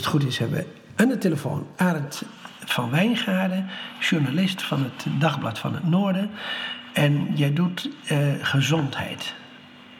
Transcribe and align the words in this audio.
het 0.00 0.08
goed 0.08 0.24
is, 0.24 0.38
hebben 0.38 0.58
we 0.58 0.66
aan 1.02 1.08
de 1.08 1.18
telefoon 1.18 1.66
Arend 1.76 2.22
van 2.64 2.90
Wijngaarden, 2.90 3.66
journalist 4.00 4.62
van 4.62 4.78
het 4.78 5.20
Dagblad 5.20 5.58
van 5.58 5.74
het 5.74 5.88
Noorden. 5.88 6.30
En 6.92 7.28
jij 7.34 7.52
doet 7.52 7.90
eh, 8.08 8.18
gezondheid. 8.42 9.34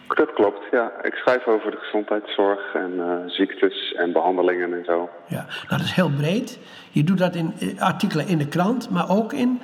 Dat 0.09 0.33
klopt, 0.33 0.65
ja. 0.71 0.93
Ik 1.03 1.15
schrijf 1.15 1.47
over 1.47 1.71
de 1.71 1.77
gezondheidszorg 1.77 2.75
en 2.75 2.93
eh, 3.01 3.15
ziektes 3.27 3.93
en 3.93 4.13
behandelingen 4.13 4.73
en 4.73 4.85
zo. 4.85 5.11
Ja, 5.27 5.45
nou, 5.47 5.69
dat 5.69 5.81
is 5.81 5.93
heel 5.93 6.11
breed. 6.11 6.59
Je 6.91 7.05
doet 7.05 7.19
dat 7.19 7.35
in 7.35 7.55
eh, 7.61 7.83
artikelen 7.83 8.27
in 8.27 8.39
de 8.39 8.49
krant, 8.49 8.91
maar 8.91 9.11
ook 9.11 9.33
in 9.33 9.61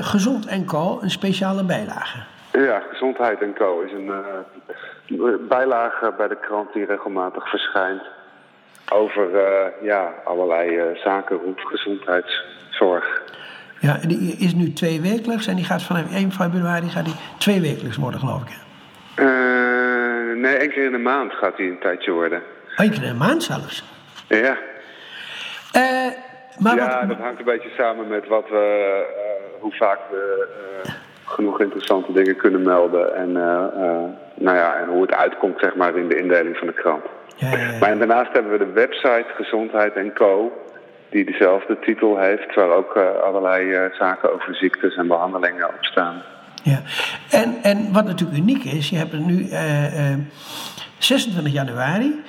Gezond 0.00 0.46
en 0.46 0.64
Co, 0.64 0.98
een 1.00 1.10
speciale 1.10 1.64
bijlage. 1.64 2.18
Ja, 2.52 2.82
Gezondheid 2.90 3.42
en 3.42 3.54
Co 3.54 3.80
is 3.80 3.92
een 3.92 4.10
bijlage 5.48 6.14
bij 6.16 6.28
de 6.28 6.38
krant 6.40 6.72
die 6.72 6.84
regelmatig 6.84 7.48
verschijnt. 7.48 8.02
Over 8.92 9.34
eh, 9.34 9.66
ja, 9.82 10.14
allerlei 10.24 10.78
eh, 10.78 10.84
zaken 10.96 11.36
rond 11.36 11.60
gezondheidszorg. 11.60 13.22
Ja, 13.80 13.98
en 14.02 14.08
die 14.08 14.36
is 14.38 14.54
nu 14.54 14.72
twee 14.72 15.00
wekelijks 15.00 15.46
en 15.46 15.56
die 15.56 15.64
gaat 15.64 15.82
vanaf 15.82 16.12
1 16.12 16.32
februari 16.32 16.88
gaat 16.88 17.04
die 17.04 17.14
twee 17.38 17.60
wekelijks 17.60 17.96
worden, 17.96 18.20
geloof 18.20 18.42
ik. 18.42 18.48
Eh, 19.14 19.26
nee, 20.34 20.56
één 20.56 20.70
keer 20.70 20.84
in 20.84 20.92
de 20.92 20.98
maand 20.98 21.32
gaat 21.32 21.56
die 21.56 21.70
een 21.70 21.78
tijdje 21.78 22.10
worden. 22.10 22.42
Eén 22.76 22.90
keer 22.90 23.02
in 23.02 23.08
de 23.08 23.18
maand 23.18 23.42
zelfs. 23.42 23.84
Ja, 24.28 24.56
Eh, 25.72 26.12
maar 26.58 26.76
ja 26.76 26.98
wat, 26.98 27.08
dat 27.08 27.18
hangt 27.18 27.38
een 27.38 27.44
beetje 27.44 27.70
samen 27.76 28.08
met 28.08 28.28
wat 28.28 28.48
we, 28.48 29.04
hoe 29.60 29.72
vaak 29.72 29.98
we 30.10 30.46
genoeg 31.24 31.60
interessante 31.60 32.12
dingen 32.12 32.36
kunnen 32.36 32.62
melden. 32.62 33.14
En, 33.14 33.32
nou 34.34 34.56
ja, 34.56 34.76
en 34.76 34.88
hoe 34.88 35.02
het 35.02 35.12
uitkomt 35.12 35.58
zeg 35.60 35.74
maar, 35.74 35.96
in 35.96 36.08
de 36.08 36.18
indeling 36.18 36.56
van 36.56 36.66
de 36.66 36.72
krant. 36.72 37.04
Ja, 37.36 37.50
ja, 37.50 37.56
ja. 37.58 37.78
Maar 37.80 37.98
daarnaast 37.98 38.32
hebben 38.32 38.52
we 38.52 38.58
de 38.58 38.72
website 38.72 39.26
Gezondheid 39.34 39.94
en 39.94 40.12
Co. 40.12 40.52
Die 41.10 41.24
dezelfde 41.24 41.78
titel 41.78 42.18
heeft, 42.18 42.54
waar 42.54 42.70
ook 42.70 42.96
eh, 42.96 43.22
allerlei 43.22 43.72
eh, 43.72 43.94
zaken 43.98 44.32
over 44.32 44.54
ziektes 44.54 44.96
en 44.96 45.06
behandelingen 45.06 45.68
op 45.68 45.84
staan. 45.84 46.22
Ja, 46.62 46.82
en, 47.30 47.54
en 47.62 47.92
wat 47.92 48.04
natuurlijk 48.04 48.38
uniek 48.38 48.64
is, 48.64 48.90
je 48.90 48.96
hebt 48.96 49.12
er 49.12 49.20
nu 49.20 49.48
eh, 49.48 50.10
eh, 50.12 50.18
26 50.98 51.52
januari 51.52 52.22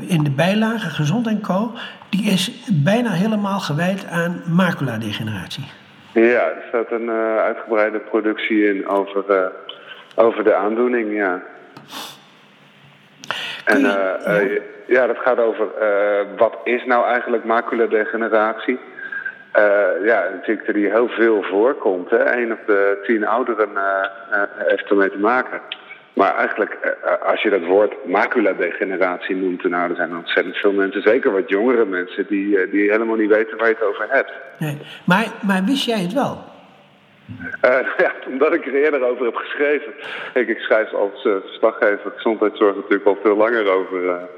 in 0.00 0.24
de 0.24 0.30
bijlage 0.30 0.90
Gezond 0.90 1.26
en 1.26 1.40
Co. 1.40 1.72
Die 2.10 2.30
is 2.30 2.66
bijna 2.84 3.10
helemaal 3.10 3.60
gewijd 3.60 4.06
aan 4.10 4.42
maculadegeneratie. 4.46 5.64
Ja, 6.12 6.42
er 6.42 6.64
staat 6.68 6.90
een 6.90 7.10
uitgebreide 7.38 7.98
productie 7.98 8.74
in 8.74 8.88
over, 8.88 9.52
over 10.14 10.44
de 10.44 10.54
aandoening, 10.54 11.14
ja. 11.14 11.42
En 13.68 13.80
je- 13.80 14.18
eh, 14.24 14.42
eh, 14.54 14.60
ja, 14.86 15.06
dat 15.06 15.18
gaat 15.18 15.38
over 15.38 15.66
eh, 15.80 16.26
wat 16.36 16.56
is 16.64 16.84
nou 16.84 17.06
eigenlijk 17.06 17.44
maculadegeneratie? 17.44 18.78
Eh 19.52 19.62
ja, 20.04 20.26
een 20.26 20.40
ziekte 20.42 20.72
die 20.72 20.90
heel 20.90 21.08
veel 21.08 21.42
voorkomt. 21.42 22.10
Hè. 22.10 22.36
Een 22.36 22.52
op 22.52 22.66
de 22.66 23.02
tien 23.06 23.26
ouderen 23.26 23.68
heeft 24.56 24.90
ermee 24.90 25.10
te 25.10 25.18
maken. 25.18 25.60
Maar 26.12 26.36
eigenlijk, 26.36 26.96
als 27.26 27.42
je 27.42 27.50
dat 27.50 27.64
woord 27.64 27.94
maculadegeneratie 28.06 29.36
noemt, 29.36 29.62
nou, 29.64 29.90
er 29.90 29.96
zijn 29.96 30.16
ontzettend 30.16 30.56
veel 30.56 30.72
mensen, 30.72 31.02
zeker 31.02 31.32
wat 31.32 31.48
jongere 31.48 31.84
mensen, 31.84 32.26
die, 32.28 32.70
die 32.70 32.90
helemaal 32.90 33.16
niet 33.16 33.30
weten 33.30 33.58
waar 33.58 33.68
je 33.68 33.74
het 33.78 33.88
over 33.88 34.06
hebt. 34.08 34.32
Nee. 34.58 34.78
Maar, 35.04 35.26
maar 35.46 35.64
wist 35.64 35.84
jij 35.84 36.00
het 36.00 36.12
wel? 36.12 36.44
Eh, 37.60 37.78
ja, 38.04 38.12
omdat 38.26 38.54
ik 38.54 38.66
er 38.66 38.74
eerder 38.74 39.02
over 39.02 39.24
heb 39.24 39.34
geschreven. 39.34 39.92
Kijk, 40.32 40.48
ik 40.48 40.58
schrijf 40.58 40.92
als 40.92 41.24
eh, 41.24 41.32
verslaggever 41.46 42.12
gezondheidszorg 42.14 42.74
natuurlijk 42.74 43.06
al 43.06 43.18
veel 43.22 43.36
langer 43.36 43.70
over 43.70 44.28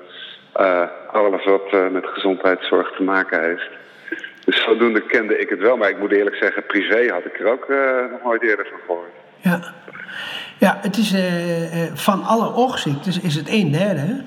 eh, 0.53 0.89
alles 1.07 1.45
wat 1.45 1.91
met 1.93 2.07
gezondheidszorg 2.07 2.93
te 2.97 3.03
maken 3.03 3.43
heeft. 3.43 3.69
Dus 4.45 4.63
zodoende 4.63 5.03
kende 5.03 5.39
ik 5.39 5.49
het 5.49 5.59
wel, 5.59 5.77
maar 5.77 5.89
ik 5.89 5.99
moet 5.99 6.13
eerlijk 6.13 6.37
zeggen, 6.37 6.67
privé 6.67 7.13
had 7.13 7.25
ik 7.25 7.41
er 7.41 7.47
ook 7.47 7.69
nog 8.11 8.23
nooit 8.23 8.43
eerder 8.43 8.67
van 8.71 8.79
gehoord. 8.87 9.11
Ja. 9.37 9.61
Ja, 10.59 10.79
het 10.81 10.97
is 10.97 11.15
van 11.95 12.23
alle 12.25 12.55
oogziektes 12.55 13.21
is 13.21 13.35
het 13.35 13.49
een 13.49 13.73
derde. 13.73 14.25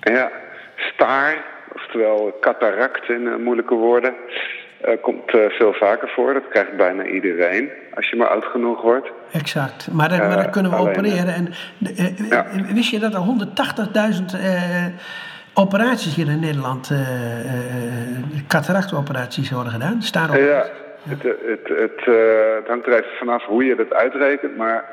Hè? 0.00 0.12
Ja, 0.12 0.30
staar, 0.76 1.44
oftewel 1.72 2.36
cataract 2.40 3.08
in 3.08 3.42
moeilijke 3.42 3.74
woorden, 3.74 4.14
eh, 4.86 5.02
komt 5.02 5.34
eh, 5.34 5.40
veel 5.48 5.72
vaker 5.72 6.08
voor. 6.08 6.32
Dat 6.32 6.48
krijgt 6.48 6.76
bijna 6.76 7.04
iedereen 7.04 7.70
als 7.94 8.08
je 8.10 8.16
maar 8.16 8.28
oud 8.28 8.44
genoeg 8.44 8.82
wordt. 8.82 9.08
Exact. 9.32 9.88
Maar 9.92 10.08
dat, 10.08 10.18
maar 10.18 10.36
dat 10.36 10.44
Eh, 10.44 10.50
kunnen 10.50 10.70
we 10.70 10.76
alleen, 10.76 10.96
opereren. 10.96 11.34
En, 11.34 11.48
Ja. 12.30 12.46
Wist 12.74 12.90
je 12.90 12.98
dat 12.98 13.14
er 13.14 13.20
180.000 13.20 14.34
eh, 14.34 14.84
operaties 15.54 16.14
hier 16.14 16.28
in 16.28 16.40
Nederland, 16.40 16.90
cataractoperaties 18.48 19.50
worden 19.50 19.72
gedaan? 19.72 20.02
Staar 20.02 20.30
op. 20.30 20.36
Ja, 20.36 20.66
het, 21.08 21.22
het, 21.22 21.68
het, 21.68 22.04
het 22.56 22.66
hangt 22.68 22.86
er 22.86 22.92
even 22.92 23.16
vanaf 23.18 23.44
hoe 23.44 23.64
je 23.64 23.74
dat 23.76 23.92
uitrekent. 23.92 24.56
Maar 24.56 24.84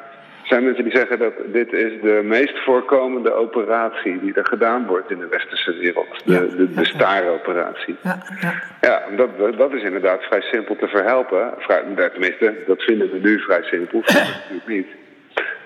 zijn 0.44 0.64
mensen 0.64 0.84
die 0.84 0.96
zeggen 0.96 1.20
dat 1.20 1.34
dit 1.46 1.74
is 1.74 2.02
de 2.02 2.22
meest 2.24 2.64
voorkomende 2.64 3.34
operatie 3.34 4.20
die 4.20 4.34
er 4.34 4.46
gedaan 4.46 4.86
wordt 4.86 5.12
in 5.12 5.20
de 5.20 5.28
westerse 5.28 5.74
wereld. 5.74 6.22
De, 6.26 6.34
Ja, 6.34 6.66
de, 6.82 6.86
staaroperatie. 6.86 7.96
Ja, 8.02 8.18
ja. 8.42 8.54
Ja, 8.82 9.02
dat, 9.16 9.58
dat 9.58 9.74
is 9.74 9.84
inderdaad 9.84 10.22
vrij 10.24 10.42
simpel 10.42 10.76
te 10.76 10.88
verhelpen. 10.88 11.54
Vrij, 11.58 11.84
tenminste, 12.12 12.54
dat 12.68 12.82
vinden 12.82 13.12
we 13.12 13.20
nu 13.20 13.40
vrij 13.40 13.64
simpel. 13.64 14.02
Vroeger 14.04 14.34
natuurlijk 14.42 14.68
niet. 14.68 14.88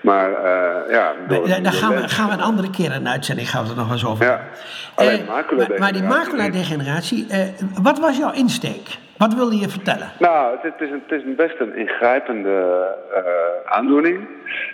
Maar 0.00 0.32
eh, 0.32 0.92
ja... 0.92 1.12
Door- 1.28 1.48
daar 1.48 1.62
door 1.62 1.72
gaan 1.72 1.94
we, 1.94 2.08
gaan 2.08 2.28
we 2.28 2.32
een 2.34 2.40
andere 2.40 2.70
keer 2.70 2.92
een 2.92 3.08
uitzending 3.08 3.50
gaan 3.50 3.64
we 3.64 3.70
er 3.70 3.76
nog 3.76 3.90
eens 3.90 4.06
over 4.06 4.24
Ja, 4.24 4.40
alleen 4.94 5.20
Eh, 5.20 5.28
maculadegeneratie 5.28 5.78
maar, 5.80 5.92
die 5.92 6.02
maculadegeneratie, 6.02 7.26
eh, 7.30 7.40
wat 7.82 7.98
was 7.98 8.16
jouw 8.18 8.32
insteek? 8.32 8.86
Wat 9.16 9.34
wilde 9.34 9.56
je 9.56 9.68
vertellen? 9.68 10.10
Nou, 10.18 10.56
het, 10.60 10.74
is, 10.78 10.90
een, 10.90 11.02
het 11.06 11.18
is 11.18 11.24
een 11.24 11.36
best 11.36 11.60
een 11.60 11.76
ingrijpende 11.76 12.86
aandoening. 13.64 14.28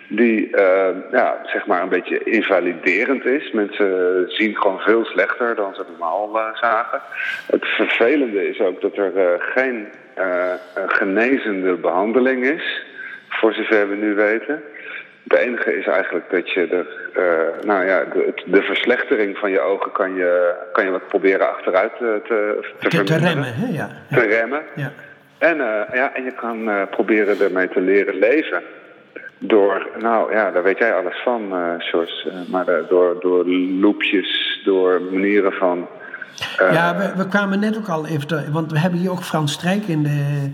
Die 0.09 0.57
eh, 0.57 0.95
ja, 1.11 1.41
zeg 1.45 1.67
maar 1.67 1.83
een 1.83 1.89
beetje 1.89 2.25
invaliderend 2.25 3.25
is. 3.25 3.51
Mensen 3.53 4.25
zien 4.27 4.57
gewoon 4.57 4.79
veel 4.79 5.05
slechter 5.05 5.55
dan 5.55 5.75
ze 5.75 5.85
normaal 5.89 6.39
eh, 6.39 6.57
zagen. 6.57 7.01
Het 7.47 7.65
vervelende 7.65 8.49
is 8.49 8.61
ook 8.61 8.81
dat 8.81 8.97
er 8.97 9.17
eh, 9.17 9.27
geen 9.39 9.87
een 10.75 10.91
genezende 10.91 11.75
behandeling 11.75 12.45
is. 12.45 12.83
Voor 13.29 13.53
zover 13.53 13.89
we 13.89 13.95
nu 13.95 14.15
weten. 14.15 14.63
Het 15.29 15.39
enige 15.39 15.79
is 15.79 15.87
eigenlijk 15.87 16.31
dat 16.31 16.51
je 16.51 16.69
de, 16.69 16.85
nou 17.67 17.87
ja, 17.87 18.05
de, 18.05 18.43
de 18.45 18.63
verslechtering 18.63 19.39
van 19.39 19.51
je 19.51 19.61
ogen 19.61 19.93
kan 19.93 20.15
je, 20.15 20.55
kan 20.73 20.85
je 20.85 20.91
wat 20.91 21.09
proberen 21.09 21.49
achteruit 21.49 21.93
te, 21.99 22.21
te, 22.79 23.05
Te, 23.05 23.17
remmen, 23.17 23.55
hè? 23.55 23.67
Ja. 23.73 23.91
Te 24.11 24.21
remmen. 24.21 24.63
ja. 24.75 24.93
En, 25.39 25.57
ja, 25.93 26.15
en 26.15 26.25
je 26.25 26.33
kan 26.33 26.89
proberen 26.91 27.41
ermee 27.41 27.69
te 27.69 27.81
leren 27.81 28.15
leven. 28.15 28.63
Door, 29.47 29.89
nou 30.01 30.33
ja, 30.33 30.51
daar 30.51 30.63
weet 30.63 30.79
jij 30.79 30.95
alles 30.95 31.23
van. 31.25 31.43
Eh, 31.43 31.73
maar 32.49 32.69
eh, 32.69 32.89
door, 32.89 33.17
door 33.21 33.47
loopjes, 33.81 34.61
door 34.65 35.03
manieren 35.13 35.53
van. 35.53 35.87
Ja, 36.59 36.97
we, 36.97 37.13
we 37.17 37.29
kwamen 37.29 37.61
net 37.61 37.77
ook 37.77 37.89
al 37.89 38.07
even, 38.07 38.27
te- 38.27 38.51
want 38.53 38.73
we 38.73 38.79
hebben 38.79 39.01
hier 39.01 39.11
ook 39.11 39.23
Frans 39.23 39.53
Strijk 39.53 39.87
in 39.87 40.03
de, 40.03 40.51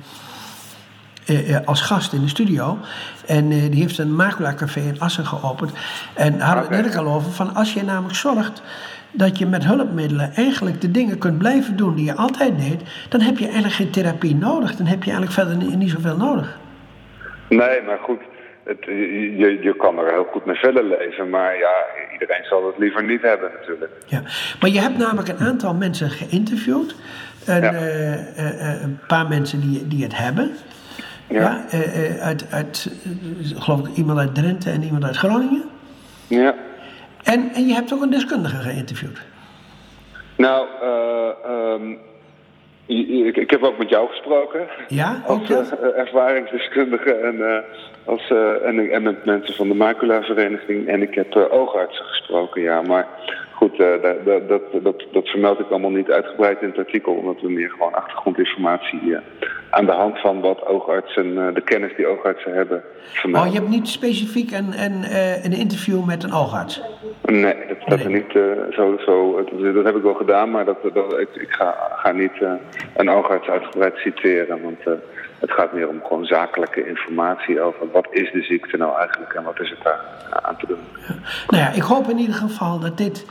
als 1.65 1.81
gast 1.81 2.13
in 2.13 2.21
de 2.21 2.29
studio. 2.29 2.79
En 3.27 3.49
die 3.49 3.81
heeft 3.81 3.99
een 3.99 4.15
Macula 4.17 4.55
Café 4.55 4.81
in 4.81 5.01
Assen 5.01 5.27
geopend. 5.27 5.73
En 6.15 6.39
daar 6.39 6.47
hadden 6.47 6.69
we 6.69 6.75
het 6.77 6.85
net 6.85 6.99
ook 6.99 7.07
al 7.07 7.15
over, 7.15 7.33
van 7.33 7.55
als 7.55 7.75
je 7.75 7.83
namelijk 7.85 8.15
zorgt 8.15 8.63
dat 9.13 9.39
je 9.39 9.47
met 9.47 9.65
hulpmiddelen 9.65 10.33
eigenlijk 10.35 10.81
de 10.81 10.91
dingen 10.91 11.19
kunt 11.19 11.39
blijven 11.39 11.77
doen 11.77 11.95
die 11.95 12.05
je 12.05 12.17
altijd 12.17 12.59
deed, 12.59 12.83
dan 13.09 13.21
heb 13.21 13.39
je 13.39 13.45
eigenlijk 13.45 13.75
geen 13.75 13.91
therapie 13.91 14.35
nodig. 14.35 14.77
Dan 14.77 14.87
heb 14.87 15.03
je 15.05 15.11
eigenlijk 15.11 15.33
verder 15.33 15.57
niet, 15.57 15.77
niet 15.77 15.91
zoveel 15.91 16.17
nodig. 16.17 16.59
Nee, 17.49 17.83
maar 17.87 17.99
goed. 18.03 18.21
Het, 18.71 18.85
je, 18.85 19.59
je 19.63 19.77
kan 19.77 19.99
er 19.99 20.13
heel 20.13 20.25
goed 20.25 20.45
mee 20.45 20.57
verder 20.57 20.85
leven. 20.85 21.31
Maar 21.31 21.59
ja, 21.59 21.73
iedereen 22.13 22.45
zal 22.45 22.67
het 22.67 22.79
liever 22.79 23.05
niet 23.05 23.23
hebben, 23.23 23.51
natuurlijk. 23.61 23.93
Ja. 24.07 24.23
Maar 24.61 24.71
je 24.71 24.81
hebt 24.81 24.97
namelijk 24.99 25.29
een 25.29 25.39
aantal 25.47 25.75
mensen 25.75 26.11
geïnterviewd. 26.11 26.95
Een, 27.47 27.63
Ja. 27.63 27.73
eh, 27.73 28.13
eh, 28.13 28.73
eh, 28.75 28.83
een 28.83 28.99
paar 29.07 29.29
mensen 29.29 29.61
die, 29.61 29.89
die 29.89 30.03
het 30.03 30.17
hebben. 30.17 30.51
Ja. 31.29 31.65
Ja. 31.71 31.79
uit, 32.21 32.47
uit, 32.51 32.93
geloof 33.55 33.89
ik, 33.89 33.97
iemand 33.97 34.19
uit 34.19 34.35
Drenthe 34.35 34.71
en 34.71 34.83
iemand 34.83 35.05
uit 35.05 35.17
Groningen. 35.17 35.65
Ja. 36.27 36.55
En, 37.23 37.51
en 37.55 37.67
je 37.67 37.75
hebt 37.75 37.93
ook 37.93 38.03
een 38.03 38.11
deskundige 38.11 38.57
geïnterviewd. 38.57 39.21
Nou, 40.37 40.67
eh, 40.83 41.29
ehm, 41.45 41.95
ik, 42.87 43.37
ik 43.37 43.51
heb 43.51 43.63
ook 43.63 43.79
met 43.79 43.89
jou 43.89 44.09
gesproken. 44.09 44.67
Ja, 44.89 45.23
ook 45.27 45.51
Als 45.51 45.71
ervaringsdeskundige 45.97 47.13
en, 47.13 47.55
eh, 47.55 47.63
als, 48.05 48.31
eh, 48.31 48.67
en, 48.67 48.91
en 48.91 49.03
met 49.03 49.25
mensen 49.25 49.55
van 49.55 49.69
de 49.69 49.75
macula-vereniging. 49.75 50.89
En 50.89 51.03
ik 51.03 51.15
heb 51.15 51.37
oogartsen 51.37 52.05
gesproken, 52.05 52.63
ja. 52.63 52.83
Maar 52.83 53.07
goed, 53.53 53.77
dat, 53.77 54.25
dat, 54.25 54.49
dat, 54.83 55.05
dat, 55.13 55.29
vermeld 55.29 55.61
ik 55.61 55.71
allemaal 55.71 55.91
niet 55.91 56.11
uitgebreid 56.11 56.63
in 56.63 56.69
het 56.69 56.79
artikel. 56.79 57.13
Omdat 57.13 57.41
we 57.41 57.51
meer 57.51 57.71
gewoon 57.71 57.95
achtergrondinformatie 57.95 59.17
aan 59.71 59.87
de 59.87 59.93
hand 59.93 60.19
van 60.19 60.41
wat 60.41 60.67
oogartsen, 60.67 61.55
de 61.55 61.63
kennis 61.65 61.97
die 61.97 62.07
oogartsen 62.07 62.55
hebben, 62.55 62.77
Oh, 62.77 63.17
vermelden. 63.17 63.53
je 63.53 63.59
hebt 63.59 63.71
niet 63.71 63.89
specifiek 63.89 64.51
een, 64.53 64.83
een, 64.85 65.05
een 65.45 65.53
interview 65.53 66.05
met 66.05 66.23
een 66.23 66.33
oogarts. 66.33 66.83
Nee, 67.31 67.55
dat 67.69 67.77
staat 67.81 68.01
er 68.01 68.11
niet 68.11 68.35
uh, 68.35 68.43
zo. 68.71 68.97
zo 68.99 69.45
dat, 69.73 69.85
heb 69.85 69.97
ik 69.97 70.03
wel 70.03 70.15
gedaan, 70.15 70.51
maar 70.51 70.65
dat, 70.65 70.77
dat 70.95 71.19
ik, 71.19 71.29
ik 71.35 71.51
ga, 71.51 71.75
ga 71.95 72.13
niet 72.13 72.33
uh, 72.43 72.53
een 72.97 73.11
oogarts 73.11 73.49
uitgebreid 73.49 73.97
citeren. 73.97 74.63
Want 74.63 74.87
uh, 74.87 74.95
het 75.39 75.51
gaat 75.51 75.73
meer 75.73 75.89
om 75.89 76.01
gewoon 76.03 76.25
zakelijke 76.25 76.89
informatie 76.89 77.61
over 77.61 77.91
wat 77.93 78.09
is 78.11 78.33
de 78.33 78.43
ziekte 78.43 78.77
nou 78.77 78.99
eigenlijk 78.99 79.33
en 79.33 79.43
wat 79.43 79.61
is 79.61 79.71
het 79.71 79.83
daar 79.83 80.01
aan 80.43 80.57
te 80.57 80.67
doen. 80.67 80.79
Ja. 81.09 81.15
Nou 81.49 81.63
ja, 81.63 81.71
ik 81.71 81.83
hoop 81.83 82.09
in 82.09 82.19
ieder 82.19 82.35
geval 82.35 82.79
dat 82.79 82.97
dit 82.97 83.27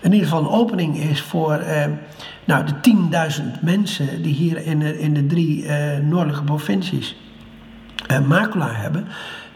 in 0.00 0.12
ieder 0.12 0.28
geval 0.28 0.40
een 0.40 0.60
opening 0.60 0.96
is 0.96 1.22
voor 1.22 1.60
nou, 2.44 2.64
de 2.64 3.40
10.000 3.40 3.60
mensen 3.62 4.22
die 4.22 4.34
hier 4.34 4.66
in 4.66 4.78
de, 4.78 4.98
in 4.98 5.14
de 5.14 5.26
drie 5.26 5.66
noordelijke 6.02 6.44
provincies 6.44 7.16
macula 8.28 8.68
hebben 8.70 9.08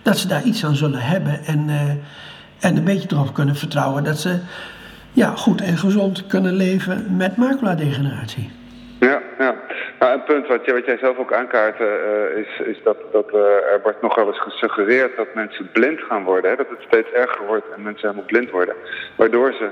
dat 0.06 0.16
ze 0.16 0.28
daar 0.28 0.42
iets 0.42 0.64
aan 0.64 0.74
zullen 0.74 1.00
hebben 1.00 1.34
en, 1.46 1.62
uh, 1.68 1.90
en 2.66 2.76
een 2.76 2.84
beetje 2.84 3.08
erop 3.12 3.34
kunnen 3.34 3.54
vertrouwen 3.54 4.04
dat 4.04 4.18
ze 4.18 4.38
ja, 5.12 5.30
goed 5.30 5.60
en 5.60 5.76
gezond 5.76 6.26
kunnen 6.26 6.52
leven 6.52 7.16
met 7.16 7.36
maculadegeneratie. 7.36 8.50
Ja, 9.00 9.22
ja. 9.38 9.54
Nou, 9.98 10.12
een 10.12 10.24
punt 10.24 10.46
wat, 10.46 10.66
wat 10.66 10.86
jij 10.86 10.98
zelf 10.98 11.18
ook 11.18 11.32
aankaart 11.32 11.80
uh, 11.80 11.88
is, 12.42 12.66
is 12.66 12.82
dat, 12.84 12.96
dat 13.12 13.28
uh, 13.34 13.40
er 13.72 13.80
wordt 13.82 14.02
nog 14.02 14.14
wel 14.14 14.26
eens 14.26 14.40
gesuggereerd 14.40 15.16
dat 15.16 15.34
mensen 15.34 15.70
blind 15.72 16.00
gaan 16.00 16.24
worden. 16.24 16.50
Hè? 16.50 16.56
Dat 16.56 16.68
het 16.68 16.82
steeds 16.86 17.10
erger 17.10 17.46
wordt 17.46 17.66
en 17.74 17.82
mensen 17.82 18.08
helemaal 18.08 18.30
blind 18.32 18.50
worden. 18.50 18.74
Waardoor 19.16 19.52
ze 19.52 19.68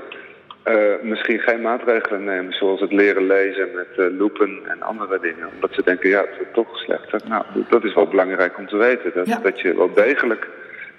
uh, 0.65 0.75
misschien 1.01 1.39
geen 1.39 1.61
maatregelen 1.61 2.23
nemen, 2.23 2.53
zoals 2.53 2.79
het 2.79 2.91
leren 2.91 3.27
lezen 3.27 3.67
met 3.73 3.87
uh, 3.97 4.17
loepen 4.17 4.59
en 4.67 4.81
andere 4.81 5.19
dingen. 5.19 5.47
Omdat 5.53 5.73
ze 5.73 5.81
denken, 5.83 6.09
ja, 6.09 6.19
het 6.21 6.37
wordt 6.37 6.53
toch 6.53 6.77
slechter. 6.77 7.21
Nou, 7.27 7.43
dat 7.69 7.83
is 7.83 7.93
wel 7.93 8.07
belangrijk 8.07 8.57
om 8.57 8.67
te 8.67 8.77
weten. 8.77 9.11
Dat, 9.13 9.43
dat 9.43 9.59
je 9.59 9.75
wel 9.75 9.93
degelijk 9.93 10.47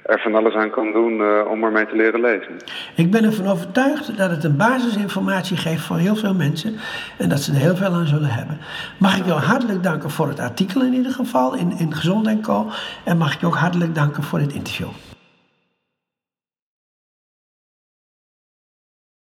er 0.07 0.21
van 0.21 0.35
alles 0.35 0.55
aan 0.55 0.71
kan 0.71 0.93
doen 0.93 1.19
uh, 1.19 1.51
om 1.51 1.65
ermee 1.65 1.87
te 1.87 1.97
leren 1.97 2.21
lezen. 2.21 2.57
Ik 2.97 3.11
ben 3.11 3.25
ervan 3.25 3.47
overtuigd 3.47 4.17
dat 4.17 4.31
het 4.31 4.45
een 4.45 4.57
basisinformatie 4.57 5.57
geeft 5.57 5.83
voor 5.83 5.97
heel 5.97 6.17
veel 6.17 6.35
mensen. 6.35 6.77
En 7.19 7.29
dat 7.29 7.41
ze 7.41 7.53
er 7.53 7.59
heel 7.59 7.77
veel 7.77 7.93
aan 7.93 8.07
zullen 8.07 8.31
hebben. 8.31 8.59
Mag 8.99 9.19
ik 9.19 9.25
jou 9.27 9.41
hartelijk 9.41 9.83
danken 9.83 10.11
voor 10.11 10.29
het 10.29 10.41
artikel 10.41 10.83
in 10.83 10.95
ieder 10.95 11.13
geval 11.13 11.57
in, 11.57 11.73
in 11.79 11.95
Gezond 11.95 12.27
en 12.27 12.43
Co. 12.43 12.71
En 13.05 13.17
mag 13.17 13.35
ik 13.35 13.41
je 13.41 13.47
ook 13.47 13.57
hartelijk 13.57 13.95
danken 13.95 14.23
voor 14.23 14.39
dit 14.39 14.53
interview. 14.53 14.89